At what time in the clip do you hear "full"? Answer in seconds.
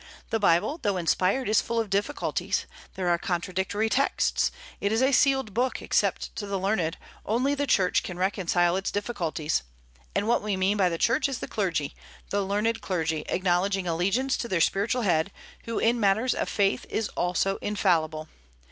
1.61-1.79